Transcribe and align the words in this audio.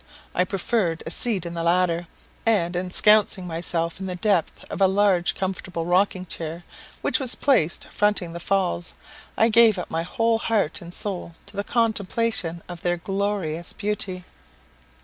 I 0.33 0.45
preferred 0.45 1.03
a 1.05 1.11
seat 1.11 1.45
in 1.45 1.53
the 1.53 1.61
latter; 1.61 2.07
and 2.43 2.75
ensconcing 2.75 3.45
myself 3.45 3.99
in 3.99 4.07
the 4.07 4.15
depths 4.15 4.63
of 4.71 4.81
a 4.81 4.87
large 4.87 5.35
comfortable 5.35 5.85
rocking 5.85 6.25
chair, 6.25 6.63
which 7.03 7.19
was 7.19 7.35
placed 7.35 7.85
fronting 7.91 8.33
the 8.33 8.39
Falls, 8.39 8.95
I 9.37 9.49
gave 9.49 9.77
up 9.77 9.91
my 9.91 10.01
whole 10.01 10.39
heart 10.39 10.81
and 10.81 10.91
soul 10.91 11.35
to 11.45 11.55
the 11.55 11.63
contemplation 11.63 12.63
of 12.67 12.81
their 12.81 12.97
glorious 12.97 13.73
beauty. 13.73 14.23